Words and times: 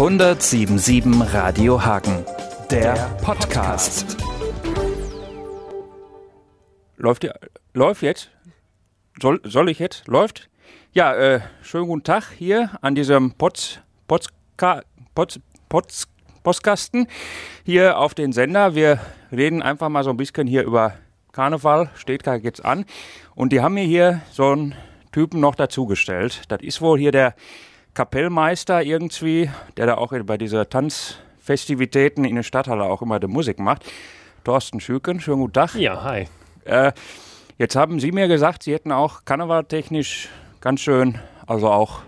1077 0.00 1.34
Radio 1.34 1.84
Hagen, 1.84 2.24
der, 2.70 2.94
Podcast. 3.22 4.16
Läuft, 6.96 7.28
läuft 7.74 8.00
jetzt? 8.00 8.30
Soll, 9.20 9.42
soll 9.44 9.68
ich 9.68 9.78
jetzt? 9.78 10.08
Läuft? 10.08 10.48
Ja, 10.94 11.14
äh, 11.14 11.40
schönen 11.60 11.86
guten 11.86 12.02
Tag 12.02 12.30
hier 12.34 12.70
an 12.80 12.94
diesem 12.94 13.32
Pots, 13.32 13.80
Potska, 14.08 14.84
Pots, 15.14 15.38
Pots, 15.68 16.08
Postkasten 16.42 17.06
hier 17.66 17.98
auf 17.98 18.14
den 18.14 18.32
Sender. 18.32 18.74
Wir 18.74 19.00
reden 19.30 19.60
einfach 19.60 19.90
mal 19.90 20.02
so 20.02 20.08
ein 20.08 20.16
bisschen 20.16 20.46
hier 20.46 20.62
über 20.62 20.94
Karneval, 21.32 21.90
steht 21.94 22.24
gerade 22.24 22.42
jetzt 22.42 22.64
an. 22.64 22.86
Und 23.34 23.52
die 23.52 23.60
haben 23.60 23.74
mir 23.74 23.84
hier 23.84 24.22
so 24.32 24.50
einen 24.50 24.74
Typen 25.12 25.40
noch 25.40 25.56
dazugestellt. 25.56 26.44
Das 26.48 26.62
ist 26.62 26.80
wohl 26.80 26.98
hier 26.98 27.12
der 27.12 27.34
Kapellmeister 27.94 28.82
irgendwie, 28.82 29.50
der 29.76 29.86
da 29.86 29.94
auch 29.96 30.12
bei 30.24 30.38
dieser 30.38 30.68
Tanzfestivitäten 30.68 32.24
in 32.24 32.36
der 32.36 32.42
Stadthalle 32.42 32.84
auch 32.84 33.02
immer 33.02 33.18
die 33.20 33.26
Musik 33.26 33.58
macht. 33.58 33.84
Thorsten 34.44 34.80
Schüken, 34.80 35.20
schönen 35.20 35.40
guten 35.40 35.52
Tag. 35.52 35.74
Ja, 35.74 36.02
hi. 36.02 36.26
Äh, 36.64 36.92
jetzt 37.58 37.76
haben 37.76 38.00
Sie 38.00 38.12
mir 38.12 38.28
gesagt, 38.28 38.62
Sie 38.62 38.72
hätten 38.72 38.92
auch 38.92 39.24
karnevaltechnisch 39.24 40.28
ganz 40.60 40.80
schön, 40.80 41.18
also 41.46 41.68
auch 41.68 42.02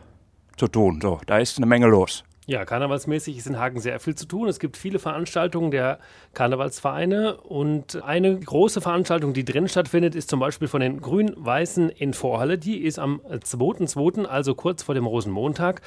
zu 0.57 0.69
tun. 0.69 1.01
So, 1.03 1.21
da 1.27 1.39
ist 1.39 1.57
eine 1.59 1.67
Menge 1.67 1.87
los. 1.87 2.25
Ja, 2.53 2.67
karnevalsmäßig 2.67 3.39
ist 3.39 3.47
in 3.47 3.59
Hagen 3.59 3.81
sehr 3.81 3.99
viel 3.99 4.15
zu 4.15 4.27
tun. 4.27 4.47
Es 4.47 4.59
gibt 4.59 4.77
viele 4.77 4.99
Veranstaltungen 4.99 5.71
der 5.71 5.99
Karnevalsvereine 6.35 7.39
und 7.39 8.03
eine 8.03 8.39
große 8.39 8.83
Veranstaltung, 8.83 9.33
die 9.33 9.43
drin 9.43 9.69
stattfindet, 9.69 10.15
ist 10.15 10.29
zum 10.29 10.39
Beispiel 10.39 10.69
von 10.69 10.83
den 10.83 11.01
Grün-Weißen 11.01 11.89
in 11.89 12.13
Vorhalle. 12.13 12.59
Die 12.59 12.83
ist 12.83 12.99
am 12.99 13.23
2.2., 13.27 14.27
also 14.27 14.55
kurz 14.55 14.83
vor 14.83 14.95
dem 14.95 15.07
Rosenmontag. 15.07 15.81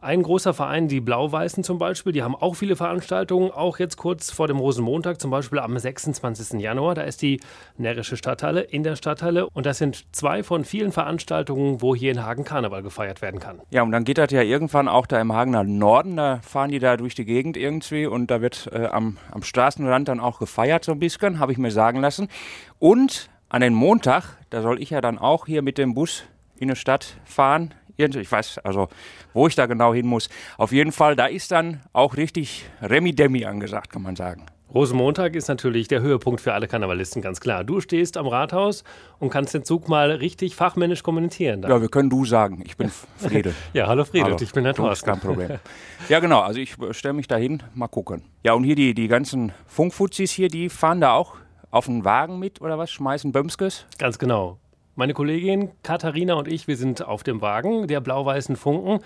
Ein 0.00 0.22
großer 0.22 0.54
Verein, 0.54 0.86
die 0.86 1.00
Blau-Weißen 1.00 1.64
zum 1.64 1.78
Beispiel, 1.78 2.12
die 2.12 2.22
haben 2.22 2.36
auch 2.36 2.54
viele 2.54 2.76
Veranstaltungen, 2.76 3.50
auch 3.50 3.80
jetzt 3.80 3.96
kurz 3.96 4.30
vor 4.30 4.46
dem 4.46 4.58
Rosenmontag, 4.58 5.20
zum 5.20 5.32
Beispiel 5.32 5.58
am 5.58 5.76
26. 5.76 6.60
Januar. 6.60 6.94
Da 6.94 7.02
ist 7.02 7.20
die 7.20 7.40
närrische 7.78 8.16
Stadthalle 8.16 8.60
in 8.60 8.84
der 8.84 8.94
Stadthalle 8.94 9.48
und 9.50 9.66
das 9.66 9.78
sind 9.78 10.04
zwei 10.14 10.44
von 10.44 10.64
vielen 10.64 10.92
Veranstaltungen, 10.92 11.82
wo 11.82 11.96
hier 11.96 12.12
in 12.12 12.24
Hagen 12.24 12.44
Karneval 12.44 12.84
gefeiert 12.84 13.22
werden 13.22 13.40
kann. 13.40 13.60
Ja, 13.70 13.82
und 13.82 13.90
dann 13.90 14.04
geht 14.04 14.18
das 14.18 14.30
ja 14.30 14.42
irgendwann 14.42 14.86
auch 14.86 15.06
da 15.06 15.20
im 15.20 15.32
Hagener 15.32 15.64
Norden, 15.64 16.16
da 16.16 16.38
fahren 16.42 16.70
die 16.70 16.78
da 16.78 16.96
durch 16.96 17.16
die 17.16 17.24
Gegend 17.24 17.56
irgendwie 17.56 18.06
und 18.06 18.30
da 18.30 18.40
wird 18.40 18.70
äh, 18.72 18.86
am, 18.86 19.16
am 19.32 19.42
Straßenrand 19.42 20.06
dann 20.06 20.20
auch 20.20 20.38
gefeiert 20.38 20.84
so 20.84 20.92
ein 20.92 21.00
bisschen, 21.00 21.40
habe 21.40 21.50
ich 21.50 21.58
mir 21.58 21.72
sagen 21.72 22.00
lassen. 22.00 22.28
Und 22.78 23.30
an 23.48 23.62
den 23.62 23.74
Montag, 23.74 24.36
da 24.50 24.62
soll 24.62 24.80
ich 24.80 24.90
ja 24.90 25.00
dann 25.00 25.18
auch 25.18 25.46
hier 25.46 25.62
mit 25.62 25.76
dem 25.76 25.94
Bus 25.94 26.22
in 26.60 26.68
die 26.68 26.76
Stadt 26.76 27.16
fahren. 27.24 27.74
Ich 27.98 28.30
weiß 28.30 28.58
also, 28.58 28.88
wo 29.32 29.48
ich 29.48 29.56
da 29.56 29.66
genau 29.66 29.92
hin 29.92 30.06
muss. 30.06 30.28
Auf 30.56 30.70
jeden 30.70 30.92
Fall, 30.92 31.16
da 31.16 31.26
ist 31.26 31.50
dann 31.50 31.80
auch 31.92 32.16
richtig 32.16 32.64
Remi-Demi 32.80 33.44
angesagt, 33.44 33.90
kann 33.90 34.02
man 34.02 34.14
sagen. 34.14 34.46
Rosenmontag 34.72 35.34
ist 35.34 35.48
natürlich 35.48 35.88
der 35.88 36.02
Höhepunkt 36.02 36.40
für 36.42 36.52
alle 36.52 36.68
Karnevalisten, 36.68 37.22
ganz 37.22 37.40
klar. 37.40 37.64
Du 37.64 37.80
stehst 37.80 38.18
am 38.18 38.26
Rathaus 38.26 38.84
und 39.18 39.30
kannst 39.30 39.54
den 39.54 39.64
Zug 39.64 39.88
mal 39.88 40.10
richtig 40.12 40.54
fachmännisch 40.54 41.02
kommentieren. 41.02 41.62
dann. 41.62 41.70
Ja, 41.70 41.80
wir 41.80 41.88
können 41.88 42.10
du 42.10 42.24
sagen. 42.26 42.62
Ich 42.66 42.76
bin 42.76 42.90
Friede. 43.16 43.54
Ja, 43.72 43.86
hallo 43.88 44.04
Friedel, 44.04 44.26
Hallo. 44.26 44.36
ich 44.38 44.52
bin 44.52 44.64
der 44.64 44.74
Thorsten. 44.74 45.06
kein 45.06 45.20
Problem. 45.20 45.58
Ja, 46.08 46.20
genau. 46.20 46.40
Also 46.40 46.60
ich 46.60 46.76
stelle 46.92 47.14
mich 47.14 47.26
dahin, 47.26 47.62
mal 47.74 47.88
gucken. 47.88 48.22
Ja, 48.44 48.52
und 48.52 48.62
hier 48.62 48.76
die, 48.76 48.94
die 48.94 49.08
ganzen 49.08 49.52
Funkfuzis 49.66 50.30
hier, 50.30 50.48
die 50.48 50.68
fahren 50.68 51.00
da 51.00 51.14
auch 51.14 51.34
auf 51.70 51.86
den 51.86 52.04
Wagen 52.04 52.38
mit 52.38 52.60
oder 52.60 52.78
was? 52.78 52.90
Schmeißen 52.90 53.32
Bömskes? 53.32 53.86
Ganz 53.98 54.18
genau. 54.18 54.58
Meine 54.98 55.14
Kollegin 55.14 55.70
Katharina 55.84 56.34
und 56.34 56.48
ich, 56.48 56.66
wir 56.66 56.76
sind 56.76 57.06
auf 57.06 57.22
dem 57.22 57.40
Wagen 57.40 57.86
der 57.86 58.00
blau-weißen 58.00 58.56
Funken 58.56 58.98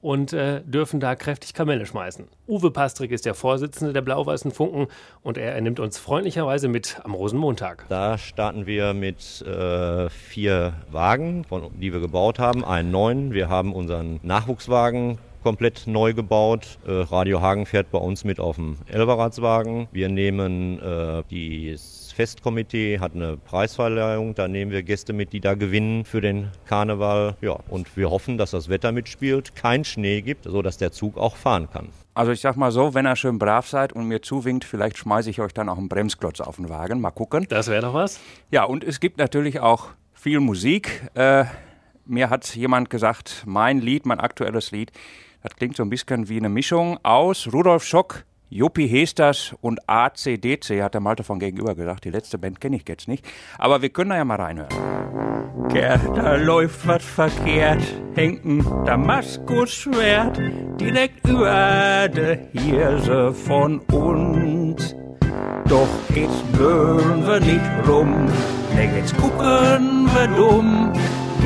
und 0.00 0.32
äh, 0.32 0.60
dürfen 0.64 0.98
da 0.98 1.14
kräftig 1.14 1.54
Kamelle 1.54 1.86
schmeißen. 1.86 2.26
Uwe 2.48 2.72
Pastrik 2.72 3.12
ist 3.12 3.26
der 3.26 3.34
Vorsitzende 3.34 3.92
der 3.92 4.02
blau-weißen 4.02 4.50
Funken 4.50 4.88
und 5.22 5.38
er, 5.38 5.54
er 5.54 5.60
nimmt 5.60 5.78
uns 5.78 5.98
freundlicherweise 5.98 6.66
mit 6.66 7.00
am 7.04 7.14
Rosenmontag. 7.14 7.86
Da 7.88 8.18
starten 8.18 8.66
wir 8.66 8.92
mit 8.92 9.40
äh, 9.42 10.10
vier 10.10 10.72
Wagen, 10.90 11.44
von, 11.44 11.70
die 11.80 11.92
wir 11.92 12.00
gebaut 12.00 12.40
haben, 12.40 12.64
einen 12.64 12.90
neuen. 12.90 13.32
Wir 13.32 13.48
haben 13.48 13.72
unseren 13.72 14.18
Nachwuchswagen 14.24 15.18
komplett 15.46 15.86
neu 15.86 16.12
gebaut. 16.12 16.76
Äh, 16.88 16.90
Radio 16.90 17.40
Hagen 17.40 17.66
fährt 17.66 17.92
bei 17.92 17.98
uns 17.98 18.24
mit 18.24 18.40
auf 18.40 18.56
dem 18.56 18.78
Elberatswagen. 18.88 19.86
Wir 19.92 20.08
nehmen 20.08 20.80
äh, 20.80 21.22
das 21.70 22.12
Festkomitee, 22.12 22.98
hat 22.98 23.14
eine 23.14 23.36
Preisverleihung. 23.36 24.34
Da 24.34 24.48
nehmen 24.48 24.72
wir 24.72 24.82
Gäste 24.82 25.12
mit, 25.12 25.32
die 25.32 25.38
da 25.38 25.54
gewinnen 25.54 26.04
für 26.04 26.20
den 26.20 26.48
Karneval. 26.64 27.36
Ja, 27.42 27.60
und 27.68 27.96
wir 27.96 28.10
hoffen, 28.10 28.38
dass 28.38 28.50
das 28.50 28.68
Wetter 28.68 28.90
mitspielt, 28.90 29.54
kein 29.54 29.84
Schnee 29.84 30.20
gibt, 30.20 30.46
sodass 30.46 30.78
der 30.78 30.90
Zug 30.90 31.16
auch 31.16 31.36
fahren 31.36 31.68
kann. 31.72 31.90
Also 32.14 32.32
ich 32.32 32.40
sag 32.40 32.56
mal 32.56 32.72
so, 32.72 32.94
wenn 32.94 33.06
ihr 33.06 33.14
schön 33.14 33.38
brav 33.38 33.68
seid 33.68 33.92
und 33.92 34.08
mir 34.08 34.22
zuwinkt, 34.22 34.64
vielleicht 34.64 34.98
schmeiße 34.98 35.30
ich 35.30 35.40
euch 35.40 35.54
dann 35.54 35.68
auch 35.68 35.78
einen 35.78 35.88
Bremsklotz 35.88 36.40
auf 36.40 36.56
den 36.56 36.68
Wagen. 36.70 37.00
Mal 37.00 37.12
gucken. 37.12 37.46
Das 37.50 37.68
wäre 37.68 37.82
doch 37.82 37.94
was? 37.94 38.18
Ja, 38.50 38.64
und 38.64 38.82
es 38.82 38.98
gibt 38.98 39.18
natürlich 39.18 39.60
auch 39.60 39.90
viel 40.12 40.40
Musik. 40.40 41.08
Äh, 41.14 41.44
mir 42.04 42.30
hat 42.30 42.56
jemand 42.56 42.90
gesagt, 42.90 43.44
mein 43.46 43.80
Lied, 43.80 44.06
mein 44.06 44.18
aktuelles 44.18 44.72
Lied, 44.72 44.90
das 45.46 45.54
klingt 45.56 45.76
so 45.76 45.84
ein 45.84 45.90
bisschen 45.90 46.28
wie 46.28 46.38
eine 46.38 46.48
Mischung 46.48 46.98
aus 47.04 47.48
Rudolf 47.52 47.84
Schock, 47.84 48.24
Juppie 48.48 48.88
Hesters 48.88 49.54
und 49.60 49.78
ACDC, 49.88 50.82
hat 50.82 50.94
der 50.94 51.00
Malte 51.00 51.22
von 51.22 51.38
gegenüber 51.38 51.76
gesagt. 51.76 52.04
Die 52.04 52.10
letzte 52.10 52.36
Band 52.36 52.60
kenne 52.60 52.76
ich 52.76 52.88
jetzt 52.88 53.06
nicht. 53.06 53.24
Aber 53.56 53.80
wir 53.80 53.90
können 53.90 54.10
da 54.10 54.16
ja 54.16 54.24
mal 54.24 54.40
reinhören. 54.40 54.68
Kerl, 55.70 56.00
da 56.16 56.34
läuft 56.34 56.86
was 56.88 57.04
verkehrt, 57.04 57.80
hängt 58.16 58.44
ein 58.44 58.64
Damaskusschwert 58.84 60.40
direkt 60.80 61.28
über 61.28 62.08
der 62.08 62.48
Hirse 62.52 63.32
von 63.32 63.78
uns. 63.92 64.96
Doch 65.68 65.88
jetzt 66.12 66.52
blören 66.52 67.24
wir 67.24 67.38
nicht 67.38 67.88
rum, 67.88 68.26
ne, 68.74 68.96
jetzt 68.96 69.16
gucken 69.16 70.08
wir 70.12 70.26
dumm. 70.36 70.92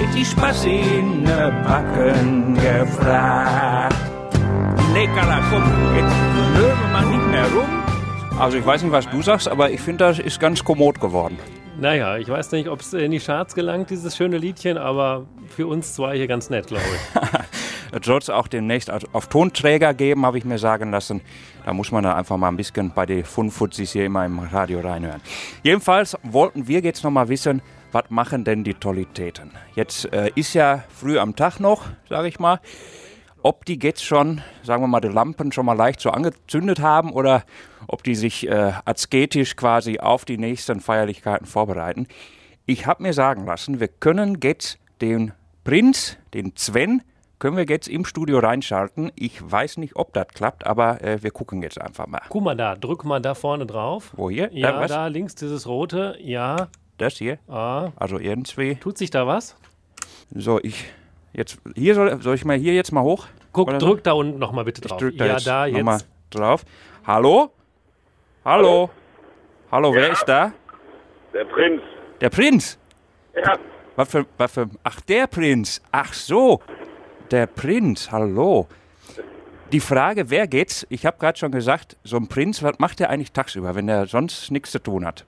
Jetzt 0.01 0.17
die 0.17 0.25
Spaß 0.25 0.65
in 0.65 1.23
ne 1.23 1.63
Backen 1.65 2.55
gefragt. 2.55 3.97
Carla, 5.15 5.41
komm, 5.51 5.63
jetzt 5.95 6.15
wir 6.57 6.75
mal 6.93 7.07
nicht 7.07 7.31
mehr 7.31 7.45
rum. 7.53 7.69
Also 8.39 8.57
ich 8.59 8.65
weiß 8.65 8.83
nicht, 8.83 8.93
was 8.93 9.09
du 9.09 9.23
sagst, 9.23 9.49
aber 9.49 9.71
ich 9.71 9.81
finde, 9.81 10.05
das 10.07 10.19
ist 10.19 10.41
ganz 10.41 10.65
kommod 10.65 11.01
geworden. 11.01 11.39
Naja, 11.79 12.17
ich 12.17 12.29
weiß 12.29 12.53
nicht, 12.53 12.69
ob 12.69 12.81
es 12.81 12.93
in 12.93 13.11
die 13.11 13.19
Charts 13.19 13.55
gelangt, 13.55 13.91
dieses 13.91 14.17
schöne 14.17 14.39
Liedchen, 14.39 14.79
aber 14.79 15.27
für 15.49 15.67
uns 15.67 15.95
zwei 15.95 16.17
hier 16.17 16.27
ganz 16.27 16.51
nett, 16.51 16.67
glaube 16.67 16.85
ich. 16.85 17.21
Es 17.93 18.07
soll 18.07 18.19
es 18.19 18.31
auch 18.31 18.47
demnächst 18.47 18.89
auf 19.13 19.27
Tonträger 19.27 19.95
geben, 19.95 20.25
habe 20.25 20.39
ich 20.39 20.45
mir 20.45 20.59
sagen 20.59 20.93
lassen. 20.93 21.23
Da 21.65 21.73
muss 21.73 21.91
man 21.91 22.05
dann 22.05 22.15
einfach 22.15 22.37
mal 22.37 22.47
ein 22.47 22.57
bisschen 22.57 22.93
bei 22.95 23.05
den 23.05 23.25
Funfutzis 23.25 23.91
hier 23.91 24.07
immer 24.07 24.25
im 24.25 24.39
Radio 24.39 24.79
reinhören. 24.79 25.21
Jedenfalls 25.65 26.17
wollten 26.23 26.69
wir 26.69 26.81
jetzt 26.83 27.03
noch 27.03 27.11
mal 27.11 27.29
wissen, 27.29 27.63
was 27.93 28.05
machen 28.09 28.45
denn 28.45 28.65
die 28.65 28.75
Tollitäten? 28.75 29.53
Jetzt 29.75 30.13
äh, 30.13 30.31
ist 30.35 30.55
ja 30.55 30.85
früh 30.89 31.19
am 31.19 31.37
Tag 31.37 31.61
noch, 31.61 31.85
sage 32.09 32.29
ich 32.29 32.39
mal. 32.39 32.61
Ob 33.43 33.65
die 33.65 33.79
jetzt 33.81 34.05
schon, 34.05 34.43
sagen 34.63 34.83
wir 34.83 34.87
mal, 34.87 35.01
die 35.01 35.09
Lampen 35.09 35.51
schon 35.51 35.65
mal 35.65 35.77
leicht 35.77 36.01
so 36.01 36.11
angezündet 36.11 36.81
haben 36.81 37.13
oder 37.13 37.45
ob 37.89 38.03
die 38.03 38.15
sich 38.15 38.47
äh, 38.49 38.73
asketisch 38.85 39.57
quasi 39.57 39.99
auf 39.99 40.25
die 40.25 40.37
nächsten 40.37 40.81
Feierlichkeiten 40.81 41.47
vorbereiten. 41.47 42.07
Ich 42.67 42.87
habe 42.87 43.03
mir 43.03 43.15
sagen 43.15 43.47
lassen, 43.47 43.81
wir 43.81 43.89
können 43.89 44.39
jetzt 44.43 44.79
den 45.01 45.33
Prinz, 45.65 46.19
den 46.35 46.53
Sven, 46.57 47.03
können 47.39 47.57
wir 47.57 47.65
jetzt 47.65 47.89
im 47.89 48.05
Studio 48.05 48.39
reinschalten. 48.39 49.11
Ich 49.17 49.41
weiß 49.43 49.79
nicht, 49.79 49.97
ob 49.97 50.13
das 50.13 50.29
klappt, 50.29 50.67
aber 50.67 51.03
äh, 51.03 51.23
wir 51.23 51.31
gucken 51.31 51.63
jetzt 51.63 51.81
einfach 51.81 52.07
mal. 52.07 52.21
Guck 52.29 52.45
mal 52.45 52.55
da, 52.55 52.77
drück 52.77 53.05
mal 53.05 53.21
da 53.21 53.35
vorne 53.35 53.65
drauf. 53.65 54.13
Wo 54.15 54.29
hier? 54.29 54.51
Ja, 54.53 54.79
was? 54.79 54.91
da 54.91 55.07
links 55.07 55.35
dieses 55.35 55.67
rote. 55.67 56.19
Ja, 56.21 56.69
Das 57.01 57.15
hier? 57.17 57.39
ah. 57.49 57.93
Also 57.97 58.19
irgendwie. 58.19 58.75
tut 58.77 58.99
sich 58.99 59.11
da 59.11 59.27
was? 59.27 59.57
So, 60.35 60.61
ich. 60.63 60.85
Jetzt. 61.33 61.59
Hier 61.75 61.95
soll, 61.95 62.21
soll 62.21 62.35
ich 62.35 62.45
mal 62.45 62.57
hier 62.59 62.75
jetzt 62.75 62.93
mal 62.93 63.03
hoch? 63.03 63.27
Guck, 63.53 63.69
Oder 63.69 63.81
so? 63.81 63.87
drück 63.87 64.05
da 64.05 64.13
unten 64.13 64.39
nochmal 64.39 64.65
bitte 64.65 64.81
Ich 64.83 64.89
drauf. 64.89 64.99
drück 65.01 65.17
da 65.17 65.25
ja, 65.27 65.33
jetzt 65.33 65.47
da 65.47 65.67
nochmal 65.67 65.99
jetzt. 65.99 66.09
drauf. 66.31 66.65
Hallo? 67.07 67.51
Hallo? 68.45 68.91
Hallo, 69.73 69.95
wer 69.95 70.07
Ja? 70.09 70.13
ist 70.13 70.25
da? 70.27 70.53
Der 71.33 71.45
Prinz. 71.45 71.81
Der 72.21 72.29
Prinz. 72.31 72.79
Ja, 73.35 73.57
Was 73.97 74.11
für, 74.11 74.27
was 74.37 74.53
für. 74.53 74.69
Ach, 74.85 75.01
der 75.03 75.27
Prinz. 75.27 75.81
Ach 75.93 76.13
so. 76.13 76.61
Der 77.31 77.47
Prinz. 77.47 78.11
Hallo. 78.13 78.67
Die 79.73 79.81
Frage, 79.81 80.29
wer 80.31 80.47
geht's? 80.49 80.85
Ich 80.91 81.07
habe 81.07 81.17
gerade 81.19 81.39
schon 81.39 81.53
gesagt, 81.53 81.97
so 82.03 82.17
ein 82.17 82.27
Prinz, 82.29 82.63
was 82.63 82.79
macht 82.79 82.99
der 82.99 83.09
eigentlich 83.09 83.33
tagsüber, 83.33 83.75
wenn 83.77 83.87
der 83.87 84.07
sonst 84.07 84.51
nichts 84.51 84.73
zu 84.73 84.81
tun 84.83 85.07
hat? 85.07 85.25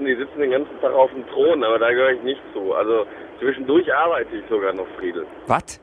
Prinzen, 0.00 0.06
die 0.06 0.16
sitzen 0.16 0.40
den 0.40 0.50
ganzen 0.50 0.80
Tag 0.80 0.92
auf 0.92 1.10
dem 1.10 1.26
Thron, 1.28 1.62
aber 1.64 1.78
da 1.78 1.90
gehöre 1.90 2.12
ich 2.12 2.22
nicht 2.22 2.40
zu. 2.52 2.74
Also 2.74 3.06
zwischendurch 3.38 3.92
arbeite 3.94 4.36
ich 4.36 4.44
sogar 4.48 4.72
noch, 4.72 4.86
Friedel. 4.98 5.26
Was? 5.46 5.80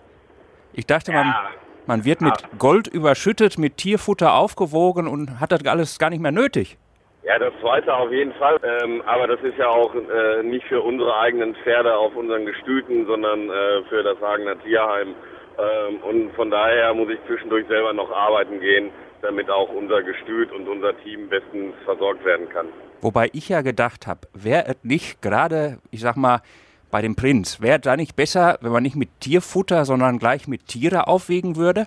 Ich 0.74 0.86
dachte, 0.86 1.12
man, 1.12 1.28
Ja. 1.28 1.50
man 1.86 2.06
wird 2.06 2.22
mit 2.22 2.34
Gold 2.58 2.88
überschüttet, 2.88 3.58
mit 3.58 3.78
Tierfutter 3.78 4.34
aufgewogen 4.36 5.08
und 5.08 5.40
hat 5.40 5.52
das 5.52 5.66
alles 5.66 6.00
gar 6.00 6.10
nicht 6.10 6.22
mehr 6.22 6.31
nötig. 6.31 6.78
Ja, 7.24 7.38
das 7.40 7.54
zweite 7.62 7.94
auf 7.94 8.12
jeden 8.12 8.34
Fall. 8.34 8.58
Ähm, 8.64 9.02
aber 9.06 9.28
das 9.28 9.42
ist 9.42 9.58
ja 9.58 9.68
auch 9.68 9.94
äh, 9.94 10.44
nicht 10.44 10.66
für 10.68 10.81
unsere 10.81 11.18
eigenen 11.18 11.56
Pferde 11.56 11.96
auf 11.96 12.16
unseren 12.16 12.46
Gestüten, 12.46 13.06
sondern 13.06 13.50
äh, 13.50 13.84
für 13.90 14.04
das 14.04 14.20
Hagener 14.22 14.60
Tierheim 14.63 15.13
Ähm, 15.60 15.98
und 16.04 16.36
von 16.36 16.52
daher 16.52 16.94
muss 16.94 17.10
ich 17.10 17.18
zwischendurch 17.25 17.66
selber 17.66 17.92
noch 17.92 18.12
arbeiten 18.12 18.60
gehen, 18.60 18.92
damit 19.22 19.50
auch 19.50 19.69
unser 19.69 20.04
Gestüt 20.04 20.52
und 20.52 20.68
unser 20.68 20.98
Team 21.04 21.30
bestens 21.30 21.74
versorgt 21.86 22.24
werden 22.25 22.48
kann. 22.50 22.68
Wobei 23.02 23.30
ich 23.34 23.50
ja 23.50 23.62
gedacht 23.62 24.08
habe, 24.08 24.22
wäre 24.34 24.66
es 24.68 24.78
nicht 24.84 25.22
gerade, 25.22 25.80
ich 25.92 26.02
sag 26.02 26.16
mal, 26.18 26.42
bei 26.90 27.02
dem 27.02 27.16
Prinz, 27.16 27.62
wäre 27.62 27.80
da 27.80 27.98
nicht 27.98 28.16
besser, 28.16 28.58
wenn 28.62 28.72
man 28.72 28.84
nicht 28.84 28.96
mit 28.96 29.10
Tierfutter, 29.19 29.84
sondern 29.86 30.19
gleich 30.19 30.48
mit 30.48 30.68
Tiere 30.68 31.08
aufwiegen 31.08 31.56
würde? 31.58 31.86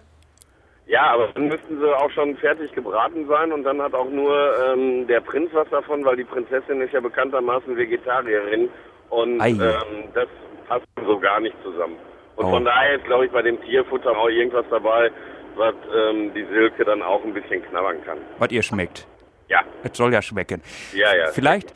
Ja, 0.87 1.13
aber 1.13 1.29
dann 1.29 1.47
müssten 1.49 1.79
sie 1.79 1.97
auch 1.97 2.11
schon 2.11 2.37
fertig 2.37 2.73
gebraten 2.73 3.27
sein 3.29 3.53
und 3.53 3.63
dann 3.65 3.81
hat 3.81 3.95
auch 3.95 4.11
nur 4.11 4.35
ähm, 4.67 5.07
der 5.07 5.21
Prinz 5.21 5.51
was 5.53 5.69
davon, 5.71 6.05
weil 6.05 6.17
die 6.17 6.25
Prinzessin 6.25 6.81
ist 6.81 6.93
ja 6.93 7.01
bekanntermaßen 7.01 7.77
Vegetarierin 7.77 8.69
und 9.09 9.41
ähm, 9.41 10.09
das 10.15 10.27
passt 10.69 10.85
so 11.07 11.19
gar 11.19 11.41
nicht 11.41 11.57
zusammen. 11.63 11.97
Und 12.37 12.47
Oh. 12.47 12.51
von 12.51 12.65
daher 12.65 12.97
ist, 12.97 13.05
glaube 13.05 13.27
ich, 13.27 13.33
bei 13.33 13.43
dem 13.43 13.61
Tierfutter 13.63 14.17
auch 14.17 14.29
irgendwas 14.29 14.65
dabei, 14.71 15.11
was 15.57 15.75
ähm, 15.95 16.33
die 16.35 16.45
Silke 16.45 16.85
dann 16.85 17.03
auch 17.03 17.23
ein 17.25 17.33
bisschen 17.35 17.63
knabbern 17.65 18.03
kann. 18.05 18.19
Was 18.39 18.51
ihr 18.51 18.63
schmeckt. 18.63 19.07
Ja, 19.49 19.63
Es 19.83 19.97
soll 19.97 20.13
ja 20.13 20.23
schmecken. 20.23 20.63
ja, 20.95 21.15
ja. 21.17 21.27
Vielleicht- 21.33 21.75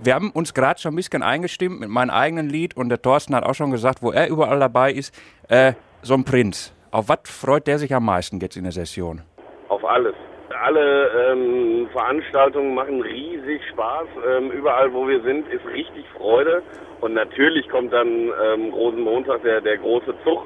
Wir 0.00 0.14
haben 0.14 0.30
uns 0.32 0.52
gerade 0.54 0.80
schon 0.80 0.94
ein 0.94 0.96
bisschen 0.96 1.22
eingestimmt 1.22 1.78
mit 1.78 1.88
meinem 1.88 2.10
eigenen 2.10 2.48
Lied 2.48 2.76
und 2.76 2.88
der 2.88 3.00
Thorsten 3.00 3.36
hat 3.36 3.44
auch 3.44 3.54
schon 3.54 3.70
gesagt, 3.70 4.02
wo 4.02 4.10
er 4.10 4.28
überall 4.28 4.58
dabei 4.58 4.90
ist, 4.92 5.14
äh, 5.48 5.74
so 6.02 6.14
ein 6.14 6.24
Prinz. 6.24 6.74
Auf 6.90 7.08
was 7.08 7.20
freut 7.26 7.68
der 7.68 7.78
sich 7.78 7.94
am 7.94 8.04
meisten 8.06 8.40
jetzt 8.40 8.56
in 8.56 8.64
der 8.64 8.72
Session? 8.72 9.22
Auf 9.68 9.84
alles. 9.84 10.14
Alle 10.64 11.32
ähm, 11.32 11.88
Veranstaltungen 11.92 12.74
machen 12.74 13.00
riesig 13.00 13.60
Spaß. 13.70 14.06
Ähm, 14.28 14.50
überall, 14.50 14.92
wo 14.92 15.06
wir 15.08 15.20
sind, 15.22 15.48
ist 15.48 15.64
richtig 15.66 16.04
Freude. 16.16 16.62
Und 17.00 17.14
natürlich 17.14 17.68
kommt 17.68 17.92
dann 17.92 18.08
ähm, 18.08 18.72
Rosenmontag 18.72 19.42
der, 19.42 19.60
der 19.60 19.78
große 19.78 20.14
Zug, 20.24 20.44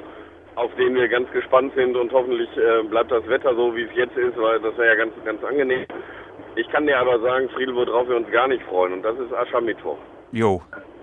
auf 0.57 0.75
den 0.77 0.95
wir 0.95 1.09
ganz 1.09 1.31
gespannt 1.33 1.73
sind. 1.77 1.97
Und 1.97 2.13
hoffentlich 2.13 2.49
äh, 2.57 2.83
bleibt 2.89 3.11
das 3.13 3.27
Wetter 3.29 3.55
so, 3.55 3.75
wie 3.77 3.83
es 3.83 3.91
jetzt 3.95 4.17
ist, 4.17 4.37
weil 4.37 4.61
das 4.61 4.77
wäre 4.77 4.89
ja 4.89 4.95
ganz, 4.97 5.13
ganz 5.25 5.43
angenehm. 5.45 5.87
Ich 6.57 6.69
kann 6.71 6.87
dir 6.87 6.99
aber 6.99 7.21
sagen, 7.21 7.49
Friedel, 7.51 7.75
worauf 7.75 8.09
wir 8.09 8.17
uns 8.17 8.31
gar 8.31 8.49
nicht 8.49 8.63
freuen. 8.65 8.95
Und 8.95 9.03
das 9.03 9.19
ist 9.19 9.33
Aschermittwoch. 9.33 9.99
Jo, 10.33 10.63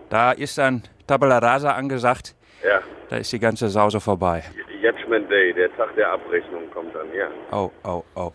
da 0.09 0.31
ist 0.31 0.57
dann 0.57 0.83
Tabula 1.07 1.37
Rasa 1.37 1.71
angesagt, 1.71 2.35
Ja, 2.63 2.81
da 3.09 3.17
ist 3.17 3.31
die 3.31 3.39
ganze 3.39 3.69
Sause 3.69 3.99
vorbei. 3.99 4.43
Judgment 4.81 5.29
Day, 5.31 5.53
der 5.53 5.73
Tag 5.77 5.95
der 5.95 6.11
Abrechnung 6.11 6.69
kommt 6.73 6.93
dann, 6.95 7.07
ja. 7.15 7.27
Oh, 7.51 7.71
oh, 7.83 8.03
oh. 8.15 8.31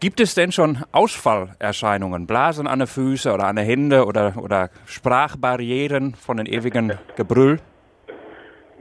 Gibt 0.00 0.18
es 0.20 0.34
denn 0.34 0.50
schon 0.50 0.78
Ausfallerscheinungen? 0.92 2.26
Blasen 2.26 2.66
an 2.66 2.78
den 2.80 2.88
Füßen 2.88 3.32
oder 3.32 3.44
an 3.44 3.56
den 3.56 3.64
Händen 3.66 4.00
oder, 4.00 4.34
oder 4.42 4.70
Sprachbarrieren 4.86 6.14
von 6.14 6.38
den 6.38 6.46
ewigen 6.46 6.98
Gebrüll? 7.16 7.60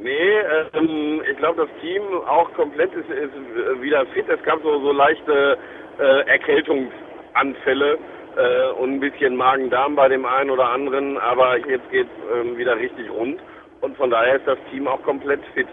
Nee, 0.02 0.40
ähm, 0.74 1.22
ich 1.30 1.38
glaube, 1.38 1.68
das 1.68 1.82
Team 1.82 2.02
auch 2.26 2.52
komplett 2.54 2.94
ist, 2.94 3.10
ist 3.10 3.82
wieder 3.82 4.06
fit. 4.08 4.26
Es 4.30 4.42
gab 4.44 4.62
so, 4.64 4.80
so 4.80 4.92
leichte 4.94 5.58
äh, 6.00 6.30
Erkältungsanfälle 6.30 7.98
äh, 8.38 8.72
und 8.80 8.94
ein 8.94 9.00
bisschen 9.02 9.36
Magen-Darm 9.36 9.96
bei 9.96 10.08
dem 10.08 10.26
einen 10.26 10.52
oder 10.52 10.70
anderen, 10.70 11.18
aber 11.18 11.58
jetzt 11.68 11.90
geht's 11.92 12.10
ähm, 12.34 12.58
wieder 12.58 12.78
richtig 12.78 13.10
rund 13.12 13.40
und 13.82 13.98
von 13.98 14.10
daher 14.10 14.38
ist 14.38 14.48
das 14.48 14.58
Team 14.72 14.88
auch 14.88 15.02
komplett 15.04 15.42
fit. 15.54 15.68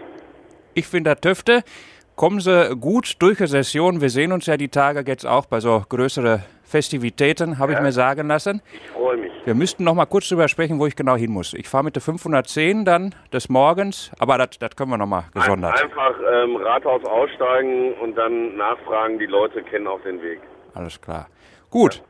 Ich 0.73 0.87
finde, 0.87 1.15
Töfte, 1.15 1.63
kommen 2.17 2.41
Sie 2.41 2.75
gut 2.75 3.15
durch 3.19 3.37
die 3.37 3.47
Session. 3.47 4.01
Wir 4.01 4.09
sehen 4.09 4.33
uns 4.33 4.45
ja 4.45 4.57
die 4.57 4.69
Tage 4.69 5.03
jetzt 5.07 5.25
auch 5.25 5.45
bei 5.45 5.61
so 5.61 5.83
größeren 5.87 6.43
Festivitäten, 6.63 7.59
habe 7.59 7.73
ich 7.73 7.79
mir 7.79 7.93
sagen 7.93 8.27
lassen. 8.27 8.61
Ich 8.73 8.89
freue 8.89 9.17
mich. 9.17 9.26
Wir 9.47 9.55
müssten 9.55 9.85
noch 9.85 9.93
mal 9.93 10.05
kurz 10.05 10.27
drüber 10.27 10.49
sprechen, 10.49 10.77
wo 10.77 10.87
ich 10.87 10.97
genau 10.97 11.15
hin 11.15 11.31
muss. 11.31 11.53
Ich 11.53 11.69
fahre 11.69 11.85
mit 11.85 11.95
der 11.95 12.01
510 12.01 12.83
dann 12.83 13.15
des 13.31 13.47
Morgens, 13.47 14.11
aber 14.19 14.37
das 14.37 14.75
können 14.75 14.91
wir 14.91 14.97
noch 14.97 15.07
mal 15.07 15.23
gesondert. 15.33 15.81
Einfach 15.81 16.15
ähm, 16.19 16.57
Rathaus 16.57 17.01
aussteigen 17.05 17.93
und 17.93 18.15
dann 18.17 18.57
nachfragen. 18.57 19.17
Die 19.19 19.25
Leute 19.25 19.63
kennen 19.63 19.87
auch 19.87 20.01
den 20.01 20.21
Weg. 20.21 20.41
Alles 20.73 20.99
klar. 20.99 21.29
Gut. 21.69 22.03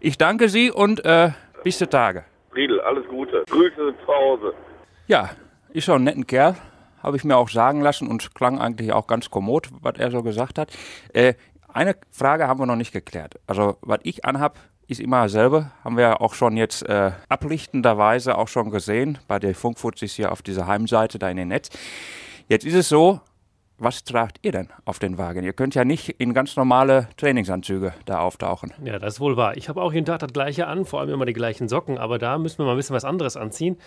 Ich 0.00 0.18
danke 0.18 0.48
Sie 0.48 0.72
und 0.72 1.04
äh, 1.04 1.30
bis 1.62 1.78
die 1.78 1.86
Tage. 1.86 2.24
Friedel, 2.50 2.80
alles 2.80 3.06
Gute. 3.06 3.44
Grüße 3.48 3.94
zu 4.04 4.12
Hause. 4.12 4.52
Ja, 5.06 5.30
ist 5.72 5.84
schon 5.84 6.00
ein 6.00 6.04
netter 6.16 6.24
Kerl, 6.24 6.56
habe 7.00 7.16
ich 7.16 7.22
mir 7.22 7.36
auch 7.36 7.48
sagen 7.48 7.80
lassen 7.80 8.08
und 8.08 8.34
klang 8.34 8.58
eigentlich 8.58 8.92
auch 8.92 9.06
ganz 9.06 9.30
kommod, 9.30 9.68
was 9.82 10.00
er 10.00 10.10
so 10.10 10.24
gesagt 10.24 10.58
hat. 10.58 10.76
Äh, 11.12 11.34
eine 11.72 11.94
Frage 12.10 12.48
haben 12.48 12.58
wir 12.58 12.66
noch 12.66 12.74
nicht 12.74 12.92
geklärt. 12.92 13.36
Also, 13.46 13.76
was 13.82 14.00
ich 14.02 14.24
anhab, 14.24 14.58
ist 14.86 15.00
immer 15.00 15.22
dasselbe. 15.22 15.70
Haben 15.84 15.96
wir 15.96 16.20
auch 16.20 16.34
schon 16.34 16.56
jetzt 16.56 16.82
äh, 16.88 17.12
ablichtenderweise 17.28 18.36
auch 18.36 18.48
schon 18.48 18.70
gesehen 18.70 19.18
bei 19.28 19.38
der 19.38 19.54
Funkfuzis 19.54 20.14
hier 20.14 20.32
auf 20.32 20.42
dieser 20.42 20.66
Heimseite 20.66 21.18
da 21.18 21.28
in 21.30 21.36
den 21.36 21.48
Netz. 21.48 21.70
Jetzt 22.48 22.64
ist 22.64 22.74
es 22.74 22.88
so, 22.88 23.20
was 23.78 24.04
tragt 24.04 24.38
ihr 24.42 24.52
denn 24.52 24.68
auf 24.84 24.98
den 24.98 25.18
Wagen? 25.18 25.42
Ihr 25.42 25.52
könnt 25.52 25.74
ja 25.74 25.84
nicht 25.84 26.08
in 26.20 26.34
ganz 26.34 26.56
normale 26.56 27.08
Trainingsanzüge 27.16 27.94
da 28.04 28.20
auftauchen. 28.20 28.72
Ja, 28.84 28.98
das 28.98 29.14
ist 29.14 29.20
wohl 29.20 29.36
wahr. 29.36 29.56
Ich 29.56 29.68
habe 29.68 29.82
auch 29.82 29.92
jeden 29.92 30.06
Tag 30.06 30.20
das 30.20 30.32
gleiche 30.32 30.66
an, 30.66 30.84
vor 30.84 31.00
allem 31.00 31.10
immer 31.10 31.26
die 31.26 31.32
gleichen 31.32 31.68
Socken, 31.68 31.98
aber 31.98 32.18
da 32.18 32.38
müssen 32.38 32.58
wir 32.58 32.66
mal 32.66 32.72
ein 32.72 32.76
bisschen 32.76 32.94
was 32.94 33.04
anderes 33.04 33.36
anziehen. 33.36 33.78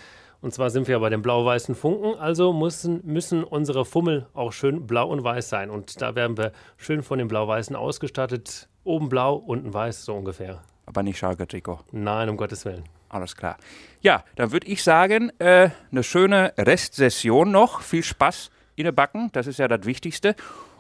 Und 0.42 0.54
zwar 0.54 0.70
sind 0.70 0.88
wir 0.88 0.94
ja 0.94 1.00
bei 1.00 1.10
den 1.10 1.22
blau-weißen 1.22 1.76
Funken, 1.76 2.16
also 2.20 2.52
müssen, 2.52 3.02
müssen 3.06 3.44
unsere 3.44 3.86
Fummel 3.86 4.28
auch 4.34 4.52
schön 4.52 4.86
blau 4.86 5.08
und 5.08 5.24
weiß 5.24 5.50
sein. 5.50 5.70
Und 5.70 6.02
da 6.02 6.14
werden 6.14 6.38
wir 6.38 6.52
schön 6.78 7.02
von 7.02 7.18
den 7.18 7.30
blau-weißen 7.30 7.76
ausgestattet. 7.76 8.68
Oben 8.84 9.10
blau, 9.10 9.36
unten 9.36 9.74
weiß, 9.74 10.04
so 10.06 10.14
ungefähr. 10.14 10.62
Aber 10.86 11.04
nicht 11.04 11.18
Schalke-Trikot. 11.18 11.80
Nein, 11.92 12.30
um 12.30 12.38
Gottes 12.38 12.66
Willen. 12.66 12.84
Alles 13.10 13.36
klar. 13.36 13.58
Ja, 14.02 14.24
dann 14.36 14.52
würde 14.52 14.68
ich 14.68 14.84
sagen, 14.84 15.32
äh, 15.40 15.70
eine 15.92 16.04
schöne 16.04 16.54
Restsession 16.58 17.52
noch. 17.52 17.82
Viel 17.82 18.04
Spaß 18.04 18.50
in 18.76 18.86
den 18.86 18.96
Backen, 18.96 19.30
das 19.32 19.48
ist 19.48 19.60
ja 19.60 19.68
das 19.68 19.86
Wichtigste. 19.86 20.36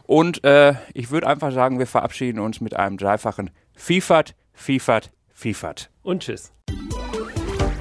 Und 0.05 0.43
äh, 0.43 0.73
ich 0.93 1.11
würde 1.11 1.27
einfach 1.27 1.51
sagen, 1.51 1.79
wir 1.79 1.87
verabschieden 1.87 2.39
uns 2.39 2.61
mit 2.61 2.75
einem 2.75 2.97
dreifachen 2.97 3.49
Fiefert, 3.73 4.35
Fiefert, 4.53 5.11
Fiefert. 5.33 5.89
Und 6.03 6.23
tschüss. 6.23 6.51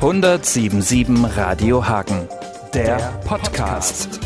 1077 0.01 1.37
Radio 1.37 1.87
Hagen, 1.87 2.29
der 2.75 2.97
Podcast. 3.27 4.21